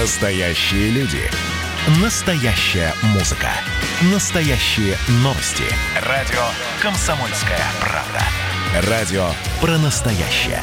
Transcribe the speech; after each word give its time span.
Настоящие 0.00 0.90
люди. 0.90 1.20
Настоящая 2.02 2.92
музыка. 3.14 3.48
Настоящие 4.12 4.94
новости. 5.22 5.64
Радио 6.06 6.42
«Комсомольская 6.82 7.60
правда». 7.80 8.90
Радио 8.90 9.26
про 9.60 9.78
настоящее. 9.78 10.60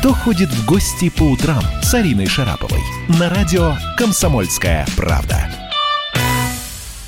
Кто 0.00 0.12
ходит 0.12 0.50
в 0.50 0.66
гости 0.66 1.08
по 1.08 1.22
утрам 1.22 1.62
с 1.82 1.94
Ариной 1.94 2.26
Шараповой? 2.26 2.80
На 3.08 3.30
радио 3.30 3.74
«Комсомольская 3.96 4.86
правда». 4.98 5.48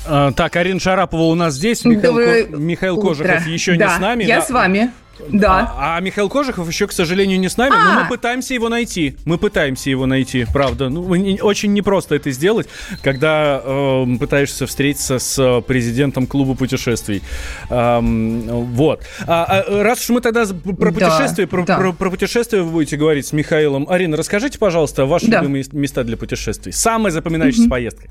А, 0.07 0.31
Так, 0.31 0.55
Арина 0.55 0.79
Шарапова 0.79 1.23
у 1.23 1.35
нас 1.35 1.53
здесь, 1.53 1.85
Михаил, 1.85 2.13
Доброе 2.13 2.43
Ко- 2.45 2.55
Михаил 2.57 2.97
утро. 2.97 3.09
Кожухов 3.09 3.45
еще 3.45 3.75
Да, 3.75 3.85
не 3.91 3.95
с 3.97 3.99
нами. 3.99 4.23
Я 4.23 4.39
да. 4.39 4.45
с 4.45 4.49
вами. 4.49 4.91
Да. 5.29 5.73
А, 5.77 5.97
а 5.97 5.99
Михаил 5.99 6.29
Кожухов 6.29 6.67
еще, 6.67 6.87
к 6.87 6.91
сожалению, 6.91 7.39
не 7.39 7.49
с 7.49 7.57
нами, 7.57 7.71
но 7.71 7.99
А. 7.99 8.03
мы 8.03 8.09
пытаемся 8.09 8.53
его 8.53 8.69
найти. 8.69 9.17
Мы 9.25 9.37
пытаемся 9.37 9.89
его 9.89 10.05
найти, 10.05 10.45
правда. 10.53 10.89
Ну, 10.89 11.13
не- 11.15 11.41
очень 11.41 11.73
непросто 11.73 12.15
это 12.15 12.31
сделать, 12.31 12.67
когда 13.01 13.61
э, 13.63 14.05
пытаешься 14.19 14.65
встретиться 14.67 15.19
с 15.19 15.37
э, 15.39 15.61
президентом 15.61 16.27
клуба 16.27 16.55
путешествий. 16.55 17.21
Ам, 17.69 18.41
вот. 18.73 19.01
А, 19.25 19.43
а, 19.67 19.83
раз 19.83 20.01
уж 20.01 20.09
мы 20.09 20.21
тогда 20.21 20.45
про 20.45 20.91
Да, 20.91 21.09
путешествия, 21.09 21.47
про, 21.47 21.63
да. 21.65 21.77
про- 21.77 21.93
про 21.93 22.09
путешествия 22.11 22.61
вы 22.61 22.71
будете 22.71 22.97
говорить 22.97 23.25
с 23.27 23.33
Михаилом. 23.33 23.87
Арина, 23.89 24.17
расскажите, 24.17 24.59
пожалуйста, 24.59 25.05
ваши 25.05 25.27
Да. 25.27 25.39
любимые 25.41 25.65
места 25.71 26.03
для 26.03 26.17
путешествий. 26.17 26.71
Самая 26.73 27.11
запоминающаяся 27.11 27.69
поездка. 27.69 28.07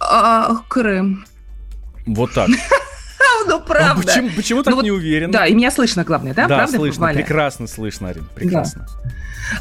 А, 0.00 0.56
Крым. 0.68 1.24
Вот 2.06 2.32
так. 2.32 2.48
Ну, 3.46 3.60
правда. 3.60 3.92
А 3.92 3.94
Почему, 3.94 4.30
почему 4.36 4.62
так 4.62 4.70
Ну 4.70 4.76
вот, 4.76 4.84
не 4.84 4.90
уверен? 4.90 5.30
Да, 5.30 5.46
и 5.46 5.54
меня 5.54 5.70
слышно, 5.70 6.04
главное, 6.04 6.34
да? 6.34 6.46
Да, 6.46 6.56
правда, 6.58 6.76
слышно, 6.76 7.08
прекрасно 7.12 7.66
слышно, 7.66 8.08
Арин, 8.08 8.26
прекрасно. 8.34 8.86
Э, 9.04 9.08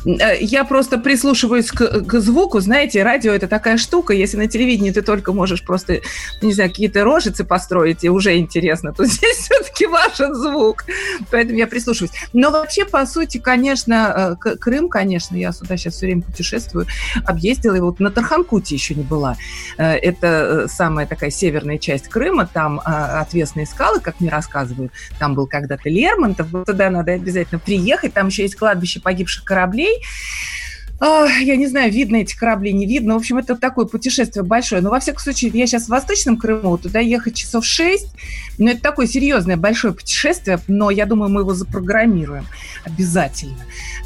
Я 0.05 0.63
просто 0.65 0.97
прислушиваюсь 0.97 1.71
к, 1.71 2.01
к 2.01 2.19
звуку. 2.19 2.59
Знаете, 2.59 3.03
радио 3.03 3.31
это 3.33 3.47
такая 3.47 3.77
штука. 3.77 4.13
Если 4.13 4.37
на 4.37 4.47
телевидении 4.47 4.91
ты 4.91 5.01
только 5.01 5.33
можешь 5.33 5.63
просто, 5.63 6.01
не 6.41 6.53
знаю, 6.53 6.69
какие-то 6.69 7.03
рожицы 7.03 7.43
построить, 7.43 8.03
и 8.03 8.09
уже 8.09 8.37
интересно, 8.37 8.93
то 8.93 9.05
здесь 9.05 9.37
все-таки 9.37 9.85
важен 9.85 10.35
звук. 10.35 10.85
Поэтому 11.31 11.57
я 11.57 11.67
прислушиваюсь. 11.67 12.13
Но 12.33 12.51
вообще, 12.51 12.85
по 12.85 13.05
сути, 13.05 13.37
конечно, 13.37 14.37
э, 14.45 14.55
Крым, 14.55 14.89
конечно, 14.89 15.35
я 15.35 15.51
сюда 15.51 15.77
сейчас 15.77 15.95
все 15.95 16.07
время 16.07 16.21
путешествую, 16.21 16.85
объездила, 17.25 17.75
и 17.75 17.79
вот 17.79 17.99
на 17.99 18.11
Тарханкуте 18.11 18.75
еще 18.75 18.95
не 18.95 19.03
была. 19.03 19.35
Э, 19.77 19.95
Это 19.95 20.27
э, 20.27 20.67
самая 20.67 21.07
такая 21.07 21.31
северная 21.31 21.77
часть 21.77 22.07
Крыма, 22.07 22.45
там 22.45 22.79
э, 22.79 22.89
отвесные 22.89 23.65
скалы, 23.65 23.99
как 23.99 24.19
мне 24.19 24.29
рассказывают. 24.29 24.91
Там 25.19 25.35
был 25.35 25.47
когда-то 25.47 25.89
Лермонтов, 25.89 26.47
туда 26.65 26.89
надо 26.89 27.13
обязательно 27.13 27.59
приехать. 27.59 28.13
Там 28.13 28.27
еще 28.27 28.43
есть 28.43 28.55
кладбище 28.55 28.99
погибших 29.01 29.43
кораблей. 29.43 29.70
А, 29.71 30.60
Я 31.01 31.55
не 31.55 31.65
знаю, 31.65 31.91
видно 31.91 32.17
эти 32.17 32.37
корабли, 32.37 32.71
не 32.71 32.85
видно. 32.85 33.15
В 33.15 33.17
общем, 33.17 33.39
это 33.39 33.55
такое 33.55 33.85
путешествие 33.85 34.43
большое. 34.43 34.81
Но, 34.81 34.91
во 34.91 34.99
всяком 34.99 35.19
случае, 35.19 35.49
я 35.53 35.65
сейчас 35.65 35.85
в 35.85 35.89
Восточном 35.89 36.37
Крыму, 36.37 36.77
туда 36.77 36.99
ехать 36.99 37.35
часов 37.35 37.65
6. 37.65 38.07
Но 38.59 38.69
это 38.69 38.81
такое 38.81 39.07
серьезное, 39.07 39.57
большое 39.57 39.95
путешествие. 39.95 40.59
Но 40.67 40.91
я 40.91 41.07
думаю, 41.07 41.31
мы 41.31 41.41
его 41.41 41.55
запрограммируем 41.55 42.45
обязательно. 42.83 43.57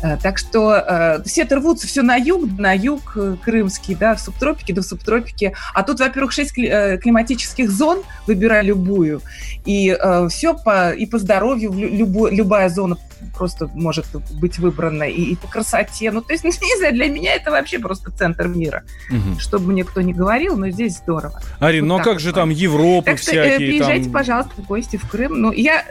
Э, 0.02 0.18
Так 0.22 0.38
что 0.38 0.74
э, 0.74 1.24
все 1.26 1.42
это 1.42 1.58
рвутся 1.58 1.86
все 1.86 2.02
на 2.02 2.16
юг, 2.16 2.50
на 2.58 2.72
юг 2.74 3.14
э, 3.18 3.36
крымский, 3.44 3.96
да, 3.96 4.16
в 4.16 4.22
субтропике, 4.22 4.74
да 4.74 4.82
в 4.82 4.86
субтропике. 4.86 5.54
А 5.74 5.84
тут, 5.84 6.00
во-первых, 6.00 6.32
6 6.32 6.54
климатических 6.54 7.70
зон, 7.70 8.04
выбирай 8.28 8.64
любую. 8.64 9.22
И 9.66 9.98
все 10.30 10.54
по, 10.54 10.92
и 10.92 11.06
по 11.06 11.18
здоровью, 11.18 11.74
любая 11.74 12.70
зона 12.70 12.98
просто 13.38 13.70
может 13.74 14.06
быть 14.40 14.60
выбрана, 14.60 15.04
и, 15.04 15.22
и 15.22 15.36
по 15.36 15.48
красоте. 15.48 16.12
Ну, 16.12 16.22
то 16.22 16.34
есть, 16.34 16.44
не 16.44 16.78
знаю, 16.78 16.85
для 16.92 17.08
меня 17.10 17.34
это 17.36 17.52
вообще 17.52 17.80
просто 17.80 18.12
центр 18.12 18.48
мира. 18.48 18.84
Мгм. 19.10 19.40
Что 19.40 19.60
бы 19.60 19.72
мне 19.72 19.84
кто 19.84 20.02
ни 20.02 20.14
говорил, 20.14 20.58
но 20.58 20.70
здесь 20.70 20.98
здорово. 20.98 21.42
Арин, 21.60 21.84
Вот 21.84 21.88
ну 21.90 21.96
а 21.96 22.04
как 22.04 22.14
вот 22.14 22.22
же 22.22 22.34
там 22.34 22.50
Европа 22.50 23.06
Так 23.12 23.20
что 23.20 23.32
э, 23.36 23.42
всякие? 23.50 23.58
приезжайте, 23.70 24.04
там... 24.06 24.14
пожалуйста, 24.14 24.54
в 24.58 24.66
гости 24.66 24.98
в 24.98 25.08
Крым. 25.10 25.42
Ну, 25.42 25.52
я... 25.52 25.84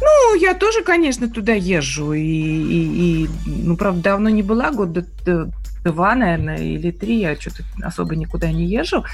Ну, 0.00 0.34
я 0.38 0.54
тоже, 0.54 0.82
конечно, 0.82 1.28
туда 1.28 1.54
езжу. 1.54 2.12
И, 2.12 2.20
и- 2.20 3.24
и, 3.24 3.28
ну, 3.46 3.76
правда, 3.76 4.02
давно 4.02 4.28
не 4.28 4.42
была, 4.42 4.70
года 4.70 5.04
д- 5.24 5.46
два, 5.86 6.14
наверное, 6.14 6.58
или 6.58 6.90
три. 6.90 7.20
Я 7.20 7.36
что-то 7.36 7.62
особо 7.82 8.16
никуда 8.16 8.50
не 8.50 8.66
езжу, 8.66 9.04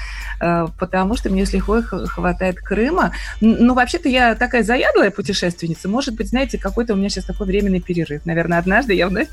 э, 0.41 0.67
потому 0.79 1.15
что 1.15 1.29
мне 1.29 1.45
с 1.45 1.53
лихвой 1.53 1.83
хватает 1.83 2.57
Крыма. 2.57 3.11
Ну, 3.41 3.73
вообще-то 3.73 4.09
я 4.09 4.35
такая 4.35 4.63
заядлая 4.63 5.11
путешественница. 5.11 5.87
Может 5.87 6.15
быть, 6.15 6.29
знаете, 6.29 6.57
какой-то 6.57 6.93
у 6.93 6.95
меня 6.95 7.09
сейчас 7.09 7.25
такой 7.25 7.47
временный 7.47 7.79
перерыв. 7.79 8.25
Наверное, 8.25 8.57
однажды 8.57 8.93
я 8.93 9.07
вновь 9.07 9.27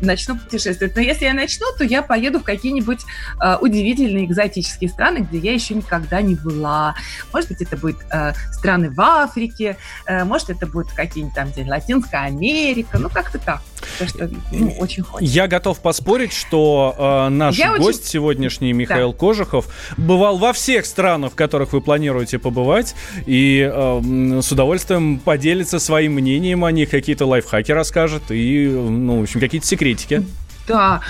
начну 0.00 0.36
путешествовать. 0.36 0.94
Но 0.96 1.02
если 1.02 1.24
я 1.24 1.34
начну, 1.34 1.66
то 1.76 1.84
я 1.84 2.02
поеду 2.02 2.40
в 2.40 2.42
какие-нибудь 2.42 3.00
э, 3.42 3.56
удивительные 3.60 4.24
экзотические 4.24 4.90
страны, 4.90 5.18
где 5.18 5.38
я 5.38 5.52
еще 5.52 5.74
никогда 5.74 6.20
не 6.22 6.34
была. 6.34 6.94
Может 7.32 7.50
быть, 7.50 7.62
это 7.62 7.76
будет 7.76 7.96
э, 8.10 8.32
страны 8.52 8.90
в 8.90 9.00
Африке, 9.00 9.76
э, 10.06 10.24
может, 10.24 10.50
это 10.50 10.66
будет 10.66 10.92
какие-нибудь 10.92 11.34
там, 11.34 11.50
где 11.50 11.64
Латинская 11.64 12.26
Америка, 12.26 12.98
ну, 12.98 13.08
как-то 13.08 13.38
так. 13.38 13.62
Потому 14.00 14.30
что, 14.30 14.30
ну, 14.52 14.70
очень 14.78 15.02
хочется. 15.02 15.32
Я 15.34 15.46
готов 15.46 15.78
поспорить, 15.80 16.32
что 16.32 16.94
э, 16.98 17.28
наш 17.28 17.56
Я 17.56 17.72
очень- 17.72 17.82
гость 17.84 18.06
сегодняшний, 18.06 18.72
Михаил 18.72 19.12
Кожухов, 19.12 19.66
бывал 19.96 20.38
во 20.38 20.52
всех 20.52 20.86
странах, 20.86 21.32
в 21.32 21.34
которых 21.34 21.72
вы 21.72 21.80
планируете 21.80 22.38
побывать, 22.38 22.94
и 23.26 23.70
э, 23.72 24.40
с 24.42 24.50
удовольствием 24.50 25.18
поделится 25.18 25.78
своим 25.78 26.14
мнением 26.14 26.64
о 26.64 26.72
них, 26.72 26.90
какие-то 26.90 27.26
лайфхаки 27.26 27.72
расскажет, 27.72 28.22
и, 28.30 28.66
ну, 28.68 29.20
в 29.20 29.22
общем, 29.22 29.40
какие-то 29.40 29.66
секретики. 29.66 30.24
Да. 30.66 31.00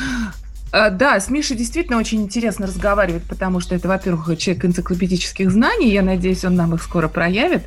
Э, 0.73 0.91
Да, 0.91 1.19
с 1.19 1.31
Мишей 1.31 1.57
действительно 1.57 1.99
очень 1.99 2.23
интересно 2.23 2.67
разговаривать, 2.67 3.23
потому 3.25 3.61
что 3.61 3.75
это, 3.75 3.89
во-первых, 3.89 4.39
человек 4.39 4.65
энциклопедических 4.65 5.51
знаний, 5.51 5.91
я 5.91 6.03
надеюсь, 6.03 6.45
он 6.45 6.55
нам 6.55 6.75
их 6.75 6.83
скоро 6.83 7.09
проявит. 7.09 7.63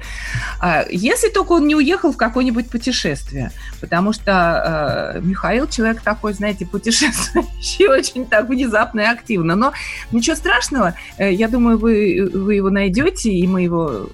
А, 0.60 0.86
Если 0.90 1.30
только 1.30 1.54
он 1.54 1.68
не 1.68 1.76
уехал 1.76 2.12
в 2.14 2.18
какое-нибудь 2.18 2.70
путешествие, 2.70 3.52
потому 3.82 4.14
что 4.14 5.14
э, 5.16 5.22
Михаил 5.22 5.68
человек 5.68 6.02
такой, 6.02 6.34
знаете, 6.34 6.66
путешествующий 6.66 7.88
очень 7.90 8.26
так 8.26 8.50
внезапно 8.50 9.02
и 9.02 9.06
активно. 9.06 9.56
Но 9.56 9.74
ничего 10.12 10.36
страшного, 10.36 10.94
э, 11.18 11.34
я 11.34 11.48
думаю, 11.48 11.78
вы, 11.78 12.30
вы 12.34 12.56
его 12.56 12.70
найдете, 12.70 13.32
и 13.32 13.48
мы 13.48 13.64
его 13.64 14.10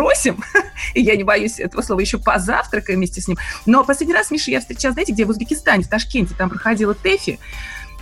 допросим, 0.00 0.42
и 0.94 1.02
я 1.02 1.16
не 1.16 1.24
боюсь 1.24 1.60
этого 1.60 1.82
слова, 1.82 2.00
еще 2.00 2.18
позавтракаем 2.18 2.98
вместе 2.98 3.20
с 3.20 3.28
ним. 3.28 3.36
Но 3.66 3.84
последний 3.84 4.14
раз 4.14 4.30
Миша 4.30 4.50
я 4.50 4.60
встречала, 4.60 4.92
знаете, 4.92 5.12
где? 5.12 5.24
В 5.24 5.30
Узбекистане, 5.30 5.84
в 5.84 5.88
Ташкенте. 5.88 6.34
Там 6.36 6.48
проходила 6.48 6.94
ТЭФИ. 6.94 7.38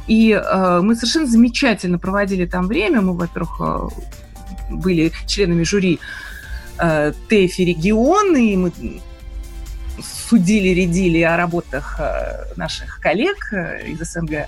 И 0.06 0.32
э, 0.32 0.80
мы 0.80 0.94
совершенно 0.94 1.26
замечательно 1.26 1.98
проводили 1.98 2.46
там 2.46 2.66
время. 2.66 3.00
Мы, 3.00 3.14
во-первых, 3.14 3.60
э, 3.60 3.88
были 4.70 5.12
членами 5.26 5.64
жюри 5.64 6.00
э, 6.78 7.12
ТЭФИ 7.28 7.62
регионы, 7.62 8.52
и 8.52 8.56
мы 8.56 8.72
судили, 10.00 10.68
редили 10.68 11.20
о 11.22 11.36
работах 11.36 11.96
э, 11.98 12.54
наших 12.56 13.00
коллег 13.00 13.52
э, 13.52 13.88
из 13.88 13.98
СНГ. 14.00 14.46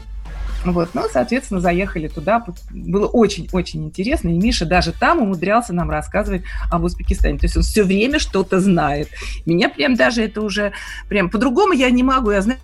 Вот, 0.64 0.90
ну, 0.94 1.02
соответственно, 1.10 1.60
заехали 1.60 2.08
туда. 2.08 2.44
Было 2.70 3.06
очень-очень 3.06 3.84
интересно. 3.84 4.28
И 4.28 4.38
Миша 4.38 4.66
даже 4.66 4.92
там 4.92 5.20
умудрялся 5.20 5.72
нам 5.72 5.90
рассказывать 5.90 6.42
об 6.70 6.84
Узбекистане. 6.84 7.38
То 7.38 7.46
есть 7.46 7.56
он 7.56 7.62
все 7.62 7.82
время 7.82 8.18
что-то 8.18 8.60
знает. 8.60 9.08
Меня 9.46 9.68
прям 9.68 9.94
даже 9.94 10.22
это 10.22 10.42
уже... 10.42 10.72
Прям 11.08 11.30
по-другому 11.30 11.72
я 11.72 11.90
не 11.90 12.02
могу. 12.02 12.30
Я 12.30 12.42
знаю 12.42 12.60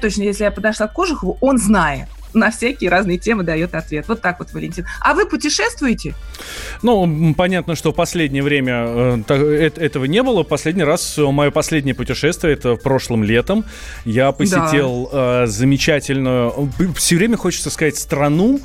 точно, 0.00 0.22
если 0.22 0.44
я 0.44 0.50
подошла 0.50 0.88
к 0.88 0.92
Кожухову, 0.92 1.38
он 1.40 1.58
знает. 1.58 2.08
На 2.36 2.50
всякие 2.50 2.90
разные 2.90 3.16
темы 3.16 3.44
дает 3.44 3.74
ответ. 3.74 4.06
Вот 4.08 4.20
так 4.20 4.38
вот, 4.40 4.52
Валентин. 4.52 4.84
А 5.00 5.14
вы 5.14 5.26
путешествуете? 5.26 6.14
Ну, 6.82 7.34
понятно, 7.34 7.74
что 7.74 7.92
в 7.92 7.94
последнее 7.94 8.42
время 8.42 8.84
э, 8.86 9.18
та- 9.26 9.36
э- 9.36 9.70
этого 9.76 10.04
не 10.04 10.22
было. 10.22 10.42
Последний 10.42 10.84
раз, 10.84 11.16
мое 11.16 11.50
последнее 11.50 11.94
путешествие, 11.94 12.52
это 12.52 12.74
прошлым 12.76 13.24
летом. 13.24 13.64
Я 14.04 14.32
посетил 14.32 15.08
э, 15.10 15.46
замечательную, 15.46 16.70
все 16.94 17.16
время 17.16 17.38
хочется 17.38 17.70
сказать, 17.70 17.96
страну, 17.96 18.60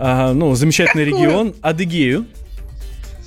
э, 0.00 0.32
ну, 0.32 0.56
замечательный 0.56 1.04
Какую? 1.04 1.24
регион, 1.24 1.54
Адыгею. 1.62 2.26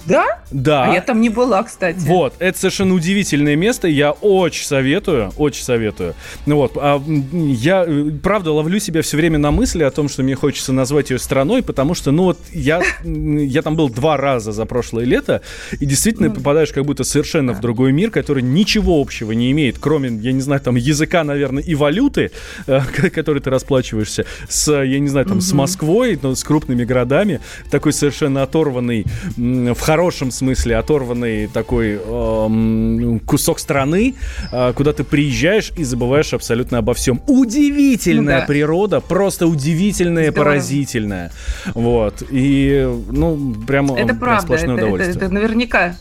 Да? 0.08 0.26
Да. 0.52 0.86
А 0.86 0.94
я 0.94 1.02
там 1.02 1.22
не 1.22 1.30
была, 1.30 1.64
кстати. 1.64 2.00
Вот, 2.00 2.34
это 2.40 2.58
совершенно 2.58 2.94
удивительное 2.94 3.56
место, 3.56 3.88
я 3.88 4.12
очень 4.12 4.66
советую, 4.66 5.32
очень 5.38 5.64
советую. 5.64 6.16
Ну 6.46 6.56
вот, 6.56 6.74
а, 6.76 7.02
я, 7.32 7.84
э, 7.86 8.12
правда, 8.24 8.52
ловлю 8.52 8.80
себя 8.80 9.02
все 9.02 9.18
время 9.18 9.38
на 9.38 9.52
мысли 9.52 9.84
о 9.84 9.92
том, 9.92 10.08
что 10.10 10.24
мне 10.24 10.36
хочется 10.36 10.72
назвать 10.72 11.10
ее 11.10 11.20
страной, 11.20 11.62
потому 11.62 11.94
что, 11.94 12.12
ну 12.12 12.24
вот, 12.24 12.40
я, 12.54 12.82
я 13.04 13.62
там 13.62 13.76
был 13.76 13.90
два 13.90 14.18
раза 14.18 14.52
за 14.52 14.66
прошлое 14.66 15.06
лето, 15.06 15.42
и 15.80 15.86
действительно 15.86 16.30
Ну, 16.30 16.36
попадаешь 16.36 16.72
как 16.72 16.86
будто 16.86 17.04
совершенно 17.04 17.54
в 17.54 17.60
другой 17.60 17.92
мир, 17.92 18.10
который 18.10 18.42
ничего 18.44 19.02
общего 19.02 19.34
не 19.34 19.52
имеет, 19.52 19.78
кроме, 19.80 20.10
я 20.10 20.32
не 20.32 20.42
знаю, 20.42 20.62
там, 20.62 20.76
языка, 20.76 21.24
наверное, 21.24 21.64
и 21.64 21.76
валюты, 21.76 22.32
э, 22.68 22.82
которой 23.14 23.40
ты 23.40 23.50
расплачиваешься, 23.50 24.26
с, 24.48 24.72
я 24.72 25.00
не 25.00 25.10
знаю, 25.10 25.26
там, 25.26 25.42
с. 25.42 25.58
Москвой, 25.58 26.20
ну, 26.22 26.36
с 26.36 26.44
крупными 26.44 26.86
городами, 26.86 27.42
такой 27.72 27.92
совершенно 27.92 28.44
оторванный 28.44 29.06
в 29.36 29.82
хорошем 29.98 30.30
смысле 30.30 30.78
оторванный 30.78 31.48
такой 31.48 32.00
э, 32.00 33.20
кусок 33.26 33.58
страны, 33.58 34.14
э, 34.52 34.74
куда 34.74 34.94
ты 34.94 35.04
приезжаешь 35.04 35.72
и 35.76 35.84
забываешь 35.84 36.36
абсолютно 36.36 36.78
обо 36.78 36.94
всем. 36.94 37.20
Удивительная 37.26 38.36
ну, 38.36 38.42
да. 38.42 38.46
природа, 38.46 39.02
просто 39.02 39.48
удивительная, 39.48 40.30
Здорово. 40.30 40.52
поразительная. 40.52 41.32
Вот. 41.74 42.22
И, 42.30 42.88
ну, 43.10 43.56
прямо 43.66 43.98
это 43.98 44.14
правда, 44.14 44.44
сплошное 44.44 44.76
это, 44.76 44.84
удовольствие. 44.84 45.16
Это, 45.16 45.26
это 45.26 45.34
наверняка. 45.34 45.96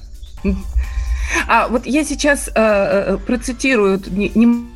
А 1.49 1.69
вот 1.69 1.87
я 1.87 2.05
сейчас 2.05 2.49
э, 2.49 2.53
э, 2.55 3.19
процитирую 3.27 3.99
не, 4.11 4.31
не 4.35 4.76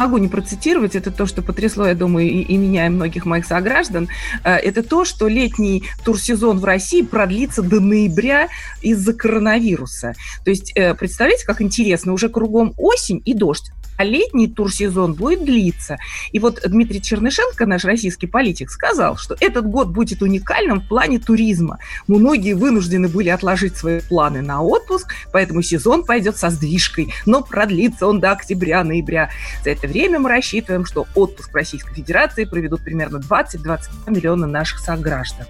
могу 0.00 0.18
не 0.18 0.28
процитировать, 0.28 0.96
это 0.96 1.10
то, 1.10 1.26
что 1.26 1.42
потрясло, 1.42 1.86
я 1.86 1.94
думаю, 1.94 2.28
и, 2.28 2.40
и 2.40 2.56
меня, 2.56 2.86
и 2.86 2.88
многих 2.88 3.26
моих 3.26 3.44
сограждан, 3.44 4.08
э, 4.44 4.54
это 4.56 4.82
то, 4.82 5.04
что 5.04 5.28
летний 5.28 5.84
турсезон 6.04 6.58
в 6.58 6.64
России 6.64 7.02
продлится 7.02 7.62
до 7.62 7.80
ноября 7.80 8.48
из-за 8.80 9.12
коронавируса. 9.12 10.14
То 10.44 10.50
есть, 10.50 10.72
э, 10.74 10.94
представляете, 10.94 11.46
как 11.46 11.60
интересно, 11.60 12.12
уже 12.12 12.28
кругом 12.28 12.72
осень 12.76 13.20
и 13.24 13.34
дождь 13.34 13.70
летний 14.02 14.48
турсезон 14.48 15.14
будет 15.14 15.44
длиться. 15.44 15.98
И 16.32 16.38
вот 16.38 16.60
Дмитрий 16.66 17.00
Чернышенко, 17.00 17.66
наш 17.66 17.84
российский 17.84 18.26
политик, 18.26 18.70
сказал, 18.70 19.16
что 19.16 19.36
этот 19.40 19.66
год 19.66 19.88
будет 19.88 20.22
уникальным 20.22 20.80
в 20.80 20.88
плане 20.88 21.18
туризма. 21.18 21.78
Многие 22.06 22.54
вынуждены 22.54 23.08
были 23.08 23.28
отложить 23.28 23.76
свои 23.76 24.00
планы 24.00 24.42
на 24.42 24.62
отпуск, 24.62 25.12
поэтому 25.32 25.62
сезон 25.62 26.04
пойдет 26.04 26.36
со 26.36 26.50
сдвижкой, 26.50 27.12
но 27.26 27.42
продлится 27.42 28.06
он 28.06 28.20
до 28.20 28.32
октября-ноября. 28.32 29.30
За 29.64 29.70
это 29.70 29.86
время 29.86 30.18
мы 30.18 30.28
рассчитываем, 30.28 30.84
что 30.84 31.06
отпуск 31.14 31.52
в 31.52 31.54
Российской 31.54 31.94
Федерации 31.94 32.44
проведут 32.44 32.82
примерно 32.82 33.18
20-22 33.18 34.10
миллиона 34.10 34.46
наших 34.46 34.80
сограждан. 34.80 35.46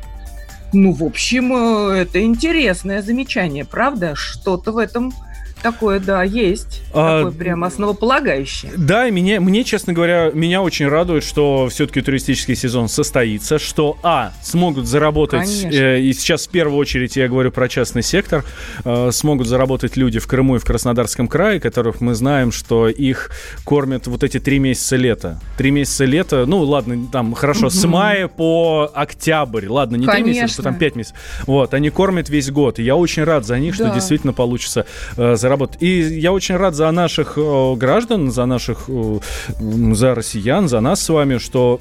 Ну, 0.72 0.92
в 0.92 1.02
общем, 1.02 1.52
э, 1.52 2.02
это 2.02 2.22
интересное 2.22 3.02
замечание, 3.02 3.64
правда? 3.64 4.14
Что-то 4.14 4.70
в 4.72 4.78
этом 4.78 5.12
Такое, 5.62 6.00
да, 6.00 6.22
есть. 6.22 6.82
А, 6.92 7.18
Такое 7.18 7.32
прям 7.32 7.64
основополагающее. 7.64 8.72
Да, 8.76 9.06
и 9.06 9.10
мне, 9.10 9.40
мне, 9.40 9.64
честно 9.64 9.92
говоря, 9.92 10.30
меня 10.32 10.62
очень 10.62 10.88
радует, 10.88 11.22
что 11.22 11.68
все-таки 11.70 12.00
туристический 12.00 12.54
сезон 12.54 12.88
состоится, 12.88 13.58
что, 13.58 13.98
а, 14.02 14.32
смогут 14.42 14.86
заработать, 14.86 15.64
э, 15.64 16.00
и 16.00 16.12
сейчас 16.12 16.46
в 16.46 16.50
первую 16.50 16.78
очередь 16.78 17.16
я 17.16 17.28
говорю 17.28 17.52
про 17.52 17.68
частный 17.68 18.02
сектор, 18.02 18.44
э, 18.84 19.10
смогут 19.12 19.46
заработать 19.46 19.96
люди 19.96 20.18
в 20.18 20.26
Крыму 20.26 20.56
и 20.56 20.58
в 20.58 20.64
Краснодарском 20.64 21.28
крае, 21.28 21.60
которых 21.60 22.00
мы 22.00 22.14
знаем, 22.14 22.52
что 22.52 22.88
их 22.88 23.30
кормят 23.64 24.06
вот 24.06 24.24
эти 24.24 24.40
три 24.40 24.58
месяца 24.58 24.96
лета. 24.96 25.40
Три 25.56 25.70
месяца 25.70 26.04
лета, 26.04 26.46
ну, 26.46 26.62
ладно, 26.62 27.06
там, 27.12 27.34
хорошо, 27.34 27.66
угу. 27.66 27.70
с 27.70 27.84
мая 27.86 28.28
по 28.28 28.90
октябрь, 28.94 29.66
ладно, 29.68 29.96
не 29.96 30.06
три 30.06 30.22
месяца, 30.22 30.62
там 30.62 30.76
пять 30.76 30.96
месяцев. 30.96 31.16
Вот, 31.46 31.74
они 31.74 31.90
кормят 31.90 32.28
весь 32.28 32.50
год, 32.50 32.78
и 32.78 32.82
я 32.82 32.96
очень 32.96 33.24
рад 33.24 33.44
за 33.44 33.58
них, 33.58 33.76
да. 33.76 33.86
что 33.86 33.94
действительно 33.94 34.32
получится 34.32 34.86
э, 35.16 35.36
заработать 35.36 35.49
работать. 35.50 35.82
И 35.82 36.00
я 36.00 36.32
очень 36.32 36.56
рад 36.56 36.74
за 36.74 36.90
наших 36.90 37.34
э, 37.36 37.74
граждан, 37.74 38.30
за 38.30 38.46
наших, 38.46 38.84
э, 38.88 39.18
за 39.58 40.14
россиян, 40.14 40.68
за 40.68 40.80
нас 40.80 41.02
с 41.02 41.08
вами, 41.08 41.36
что 41.36 41.78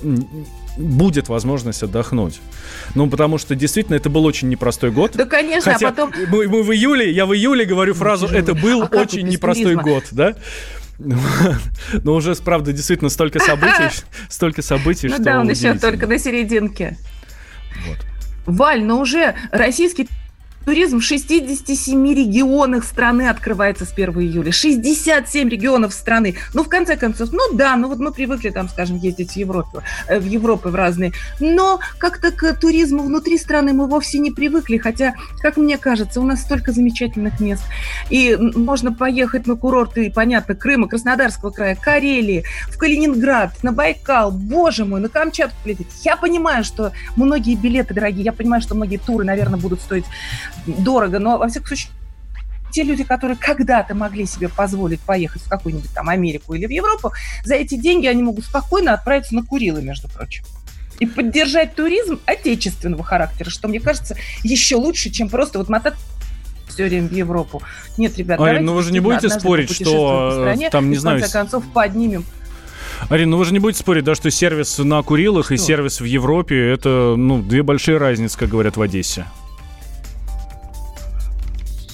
будет 0.77 1.29
возможность 1.29 1.83
отдохнуть. 1.83 2.41
Ну, 2.95 3.09
потому 3.09 3.37
что 3.37 3.55
действительно 3.55 3.95
это 3.95 4.09
был 4.09 4.25
очень 4.25 4.49
непростой 4.49 4.91
год. 4.91 5.11
Да, 5.13 5.25
конечно, 5.25 5.71
а 5.71 5.73
Хотя 5.73 5.87
а 5.87 5.91
потом... 5.91 6.13
Мы, 6.29 6.47
мы 6.47 6.63
в 6.63 6.71
июле, 6.71 7.11
я 7.11 7.25
в 7.25 7.33
июле 7.33 7.65
говорю 7.65 7.93
фразу, 7.93 8.27
ну, 8.29 8.37
это 8.37 8.53
был 8.53 8.83
а 8.83 8.95
очень 8.95 9.27
непростой 9.27 9.75
год, 9.75 10.05
да? 10.11 10.35
Но 12.03 12.15
уже, 12.15 12.35
правда, 12.35 12.73
действительно 12.73 13.09
столько 13.09 13.39
событий, 13.39 14.03
столько 14.29 14.61
событий, 14.61 15.07
ну, 15.07 15.15
что... 15.15 15.23
да, 15.23 15.39
он 15.39 15.49
еще 15.49 15.73
только 15.75 16.07
на 16.07 16.17
серединке. 16.19 16.97
Вот. 17.87 17.97
Валь, 18.45 18.83
но 18.83 18.99
уже 18.99 19.35
российский 19.51 20.09
Туризм 20.69 20.99
в 20.99 21.03
67 21.03 22.13
регионах 22.13 22.83
страны 22.83 23.27
открывается 23.27 23.85
с 23.85 23.91
1 23.91 24.19
июля. 24.19 24.51
67 24.51 25.49
регионов 25.49 25.95
страны. 25.95 26.35
Ну, 26.53 26.63
в 26.63 26.69
конце 26.69 26.95
концов, 26.95 27.31
ну 27.31 27.39
да, 27.53 27.75
ну 27.75 27.87
вот 27.87 27.97
мы 27.97 28.11
привыкли 28.11 28.51
там, 28.51 28.69
скажем, 28.69 28.97
ездить 28.97 29.31
в 29.31 29.35
Европу, 29.35 29.81
э, 30.07 30.19
в 30.19 30.27
Европу 30.27 30.69
в 30.69 30.75
разные. 30.75 31.11
Но 31.39 31.79
как-то 31.97 32.29
к 32.29 32.53
туризму 32.53 33.01
внутри 33.01 33.39
страны 33.39 33.73
мы 33.73 33.87
вовсе 33.87 34.19
не 34.19 34.29
привыкли, 34.29 34.77
хотя, 34.77 35.15
как 35.41 35.57
мне 35.57 35.79
кажется, 35.79 36.21
у 36.21 36.23
нас 36.23 36.41
столько 36.41 36.71
замечательных 36.71 37.39
мест. 37.39 37.63
И 38.11 38.37
можно 38.39 38.93
поехать 38.93 39.47
на 39.47 39.55
курорты, 39.55 40.11
понятно, 40.13 40.53
Крыма, 40.53 40.87
Краснодарского 40.87 41.49
края, 41.49 41.75
Карелии, 41.81 42.43
в 42.67 42.77
Калининград, 42.77 43.53
на 43.63 43.71
Байкал, 43.71 44.29
боже 44.29 44.85
мой, 44.85 45.01
на 45.01 45.09
Камчатку 45.09 45.57
полететь. 45.63 45.87
Я 46.03 46.15
понимаю, 46.15 46.63
что 46.63 46.91
многие 47.15 47.55
билеты 47.55 47.95
дорогие, 47.95 48.23
я 48.23 48.33
понимаю, 48.33 48.61
что 48.61 48.75
многие 48.75 48.97
туры, 48.97 49.25
наверное, 49.25 49.59
будут 49.59 49.81
стоить 49.81 50.05
дорого, 50.65 51.19
но, 51.19 51.37
во 51.37 51.47
всяком 51.47 51.67
случае, 51.67 51.91
те 52.71 52.83
люди, 52.83 53.03
которые 53.03 53.37
когда-то 53.37 53.95
могли 53.95 54.25
себе 54.25 54.49
позволить 54.49 54.99
поехать 54.99 55.41
в 55.41 55.49
какую-нибудь 55.49 55.91
там 55.93 56.09
Америку 56.09 56.53
или 56.53 56.65
в 56.65 56.69
Европу, 56.69 57.11
за 57.43 57.55
эти 57.55 57.75
деньги 57.75 58.07
они 58.07 58.23
могут 58.23 58.45
спокойно 58.45 58.93
отправиться 58.93 59.35
на 59.35 59.43
Курилы, 59.43 59.81
между 59.81 60.07
прочим. 60.07 60.43
И 60.99 61.05
поддержать 61.05 61.75
туризм 61.75 62.19
отечественного 62.25 63.03
характера, 63.03 63.49
что, 63.49 63.67
мне 63.67 63.79
кажется, 63.79 64.15
еще 64.43 64.75
лучше, 64.75 65.09
чем 65.09 65.29
просто 65.29 65.57
вот 65.57 65.69
мотать 65.69 65.95
все 66.67 66.85
время 66.85 67.07
в 67.07 67.13
Европу. 67.13 67.61
Нет, 67.97 68.17
ребят, 68.17 68.39
Арин, 68.39 68.65
ну 68.65 68.73
вы 68.73 68.83
же 68.83 68.91
не 68.91 68.99
будете 68.99 69.29
спорить, 69.29 69.71
что 69.71 70.31
стране, 70.31 70.69
там, 70.69 70.89
не 70.89 70.95
и, 70.95 70.99
знаю... 70.99 71.17
в 71.17 71.21
конце 71.21 71.37
концов, 71.37 71.63
поднимем 71.73 72.25
Арина, 73.07 73.31
ну 73.31 73.37
вы 73.37 73.45
же 73.45 73.53
не 73.53 73.59
будете 73.59 73.79
спорить, 73.79 74.03
да, 74.03 74.13
что 74.13 74.29
сервис 74.29 74.77
на 74.77 75.01
Курилах 75.01 75.45
что? 75.45 75.53
и 75.53 75.57
сервис 75.57 76.01
в 76.01 76.03
Европе 76.03 76.69
это, 76.69 77.15
ну, 77.17 77.41
две 77.41 77.63
большие 77.63 77.97
разницы, 77.97 78.37
как 78.37 78.49
говорят 78.49 78.75
в 78.75 78.81
Одессе. 78.81 79.25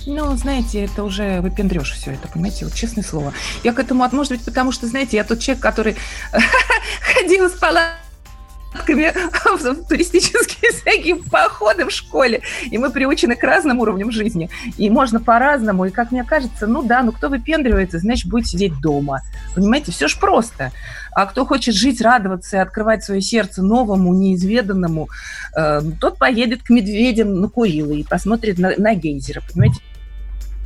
Ну, 0.05 0.35
знаете, 0.37 0.85
это 0.85 1.03
уже 1.03 1.41
выпендрешь 1.41 1.93
все 1.93 2.11
это, 2.11 2.27
понимаете, 2.27 2.65
вот 2.65 2.75
честное 2.75 3.03
слово. 3.03 3.33
Я 3.63 3.73
к 3.73 3.79
этому, 3.79 4.07
может 4.11 4.33
быть, 4.33 4.45
потому 4.45 4.71
что, 4.71 4.85
знаете, 4.87 5.17
я 5.17 5.23
тот 5.23 5.39
человек, 5.39 5.63
который 5.63 5.95
ходил 7.15 7.49
с 7.49 7.53
палатками 7.53 9.11
в 9.57 9.87
туристические 9.87 10.71
всякие 10.71 11.15
походы 11.15 11.85
в 11.85 11.91
школе. 11.91 12.41
И 12.69 12.77
мы 12.77 12.91
приучены 12.91 13.35
к 13.35 13.43
разным 13.43 13.79
уровням 13.79 14.11
жизни. 14.11 14.49
И 14.77 14.89
можно 14.91 15.19
по-разному. 15.19 15.85
И, 15.85 15.89
как 15.89 16.11
мне 16.11 16.23
кажется, 16.23 16.67
ну 16.67 16.83
да, 16.83 17.01
ну 17.01 17.11
кто 17.11 17.29
выпендривается, 17.29 17.97
значит, 17.97 18.29
будет 18.29 18.47
сидеть 18.47 18.79
дома. 18.81 19.21
Понимаете, 19.55 19.91
все 19.91 20.07
ж 20.07 20.17
просто. 20.19 20.71
А 21.13 21.25
кто 21.25 21.45
хочет 21.45 21.73
жить, 21.73 22.01
радоваться 22.01 22.57
и 22.57 22.59
открывать 22.59 23.03
свое 23.03 23.21
сердце 23.21 23.63
новому, 23.63 24.13
неизведанному, 24.13 25.07
э, 25.55 25.81
тот 25.99 26.19
поедет 26.19 26.61
к 26.61 26.69
медведям 26.69 27.39
на 27.39 27.47
Курилы 27.47 28.01
и 28.01 28.03
посмотрит 28.03 28.59
на, 28.59 28.73
на 28.77 28.93
гейзеры. 28.93 29.41
Понимаете, 29.49 29.79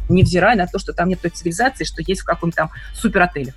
невзирая 0.10 0.56
на 0.56 0.68
то, 0.68 0.80
что 0.80 0.94
там 0.94 1.10
нет 1.10 1.22
той 1.22 1.32
цивилизации, 1.32 1.84
что 1.84 2.02
есть 2.02 2.22
в 2.22 2.26
каком-то 2.26 2.56
там 2.58 2.70
суперотеле. 2.94 3.54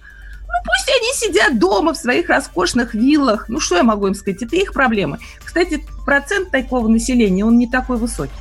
Ну, 0.52 0.54
пусть 0.64 0.88
они 0.88 1.12
сидят 1.14 1.58
дома 1.58 1.94
в 1.94 1.96
своих 1.96 2.28
роскошных 2.28 2.94
виллах. 2.94 3.48
Ну, 3.48 3.58
что 3.58 3.76
я 3.76 3.82
могу 3.82 4.06
им 4.06 4.14
сказать? 4.14 4.42
Это 4.42 4.56
их 4.56 4.72
проблемы. 4.72 5.18
Кстати, 5.42 5.82
процент 6.04 6.50
такого 6.50 6.88
населения, 6.88 7.44
он 7.44 7.58
не 7.58 7.68
такой 7.68 7.96
высокий. 7.96 8.32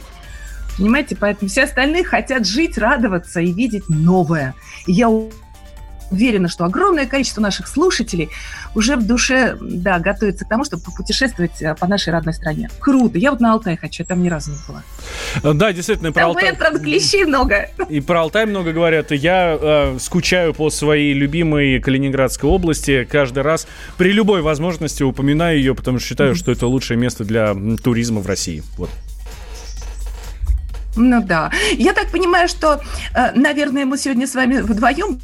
Понимаете, 0.77 1.15
поэтому 1.15 1.49
все 1.49 1.63
остальные 1.63 2.03
хотят 2.03 2.45
жить, 2.45 2.77
радоваться 2.77 3.39
и 3.39 3.51
видеть 3.51 3.87
новое. 3.89 4.55
И 4.87 4.93
я 4.93 5.09
уверена, 6.11 6.47
что 6.47 6.65
огромное 6.65 7.05
количество 7.05 7.41
наших 7.41 7.67
слушателей 7.67 8.29
уже 8.75 8.95
в 8.95 9.05
душе, 9.05 9.57
да, 9.59 9.99
готовится 9.99 10.45
к 10.45 10.49
тому, 10.49 10.63
чтобы 10.63 10.83
попутешествовать 10.83 11.61
э, 11.61 11.75
по 11.75 11.87
нашей 11.87 12.11
родной 12.13 12.33
стране. 12.33 12.69
Круто. 12.79 13.17
Я 13.17 13.31
вот 13.31 13.39
на 13.39 13.53
Алтай 13.53 13.77
хочу, 13.77 14.03
я 14.03 14.07
там 14.07 14.21
ни 14.21 14.29
разу 14.29 14.51
не 14.51 14.57
была. 14.67 14.83
Э, 15.43 15.53
да, 15.53 15.73
действительно, 15.73 16.11
про 16.11 16.21
там 16.21 16.29
Алтай... 16.31 16.55
правда, 16.55 16.79
клещей 16.79 17.25
много. 17.31 17.69
И 17.89 18.01
про 18.01 18.21
Алтай 18.21 18.45
много 18.45 18.73
говорят. 18.73 19.11
Я 19.11 19.57
э, 19.59 19.97
скучаю 19.99 20.53
по 20.53 20.69
своей 20.69 21.13
любимой 21.13 21.79
Калининградской 21.79 22.49
области. 22.49 23.07
Каждый 23.09 23.43
раз 23.43 23.67
при 23.97 24.11
любой 24.11 24.41
возможности 24.41 25.03
упоминаю 25.03 25.57
ее, 25.57 25.75
потому 25.75 25.99
что 25.99 26.07
считаю, 26.07 26.33
mm-hmm. 26.33 26.35
что 26.35 26.51
это 26.51 26.67
лучшее 26.67 26.97
место 26.97 27.23
для 27.23 27.55
туризма 27.83 28.21
в 28.21 28.27
России. 28.27 28.63
Вот. 28.77 28.89
Ну 30.95 31.23
да. 31.23 31.51
Я 31.73 31.93
так 31.93 32.11
понимаю, 32.11 32.47
что, 32.47 32.81
э, 33.13 33.31
наверное, 33.33 33.85
мы 33.85 33.97
сегодня 33.97 34.27
с 34.27 34.35
вами 34.35 34.59
вдвоем 34.59 35.19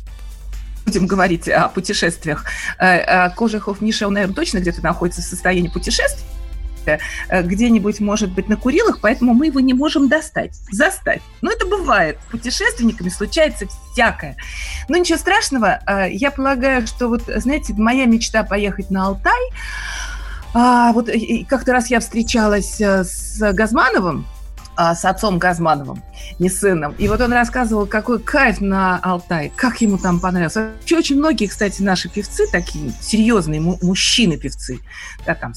будем 0.87 1.05
говорить 1.05 1.49
о 1.49 1.67
путешествиях. 1.67 2.45
Э, 2.79 2.97
э, 2.97 3.29
Кожухов 3.35 3.81
Миша, 3.81 4.07
он, 4.07 4.13
наверное, 4.13 4.35
точно 4.35 4.59
где-то 4.59 4.81
находится 4.81 5.21
в 5.21 5.25
состоянии 5.25 5.67
путешествия 5.67 6.99
э, 7.29 7.43
где-нибудь, 7.43 7.99
может 7.99 8.31
быть, 8.31 8.47
на 8.47 8.55
Курилах, 8.55 8.99
поэтому 9.01 9.33
мы 9.33 9.47
его 9.47 9.59
не 9.59 9.73
можем 9.73 10.07
достать, 10.07 10.55
застать. 10.71 11.21
Но 11.41 11.51
это 11.51 11.65
бывает. 11.65 12.17
С 12.27 12.31
путешественниками 12.31 13.09
случается 13.09 13.67
всякое. 13.91 14.37
Но 14.87 14.95
ничего 14.95 15.17
страшного. 15.17 15.81
Я 16.09 16.31
полагаю, 16.31 16.87
что 16.87 17.09
вот, 17.09 17.23
знаете, 17.27 17.73
моя 17.73 18.05
мечта 18.05 18.43
поехать 18.43 18.89
на 18.89 19.07
Алтай. 19.07 19.51
А, 20.53 20.93
вот 20.93 21.09
как-то 21.49 21.73
раз 21.73 21.91
я 21.91 21.99
встречалась 21.99 22.79
с 22.79 23.53
Газмановым, 23.53 24.25
а, 24.77 24.93
с 24.93 25.03
отцом 25.05 25.39
Газмановым, 25.39 26.03
не 26.37 26.49
сыном. 26.49 26.93
И 26.99 27.07
вот 27.07 27.19
он 27.19 27.33
рассказывал, 27.33 27.87
какой 27.87 28.19
кайф 28.19 28.61
на 28.61 28.99
Алтай, 28.99 29.51
как 29.55 29.81
ему 29.81 29.97
там 29.97 30.19
понравилось. 30.19 30.55
Вообще 30.55 30.97
очень 30.97 31.17
многие, 31.17 31.47
кстати, 31.47 31.81
наши 31.81 32.09
певцы, 32.09 32.45
такие 32.51 32.91
серьезные 33.01 33.59
мужчины-певцы, 33.59 34.79
да, 35.25 35.33
там 35.33 35.53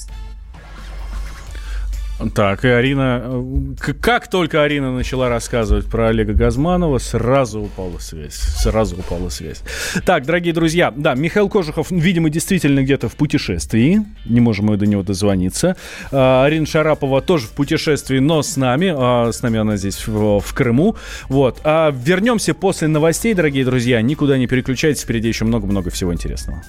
Так, 2.35 2.65
и 2.65 2.69
Арина... 2.69 3.23
Э, 3.25 3.93
как 4.01 4.29
только 4.29 4.63
Арина 4.63 4.93
начала 4.93 5.29
рассказывать 5.29 5.87
про 5.87 6.09
Олега 6.09 6.35
Газманова, 6.35 6.99
сразу 6.99 7.61
упала 7.63 7.99
связь. 7.99 8.35
Сразу 8.35 8.97
упала 8.97 9.31
связь. 9.31 9.63
Так, 10.05 10.27
дорогие 10.27 10.53
друзья, 10.53 10.93
да, 10.95 11.15
Михаил 11.15 11.49
Кожухов, 11.49 11.91
видимо, 11.91 12.29
действительно 12.29 12.83
где-то 12.83 13.09
в 13.09 13.17
путешествии. 13.17 14.03
Не 14.27 14.41
можем 14.41 14.67
мы 14.67 14.77
до 14.77 14.87
него 14.87 15.03
дозвониться. 15.03 15.77
А, 16.13 16.45
Арина 16.45 16.67
Шарапова 16.67 17.23
тоже 17.23 17.47
в 17.47 17.53
путешествии, 17.53 18.19
но 18.19 18.43
с 18.43 18.57
нами. 18.57 18.93
А, 18.95 19.33
с 19.33 19.43
нами 19.43 19.59
она 19.59 19.77
здесь 19.77 20.07
в, 20.07 20.41
в 20.41 20.55
Крыму. 20.55 20.97
Вот. 21.29 21.61
А 21.65 21.91
вернемся 21.91 22.55
после 22.55 22.89
новостей, 22.89 23.33
дорогие 23.35 23.65
друзья. 23.65 24.03
Никуда 24.03 24.37
не 24.37 24.47
переключайтесь, 24.47 25.03
впереди 25.03 25.29
еще 25.29 25.45
много-много 25.45 25.91
всего 25.91 26.13
интересного. 26.13 26.63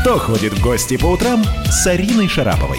Кто 0.00 0.18
ходит 0.18 0.54
в 0.54 0.62
гости 0.62 0.96
по 0.96 1.06
утрам 1.06 1.44
с 1.70 1.86
Ариной 1.86 2.26
Шараповой? 2.26 2.78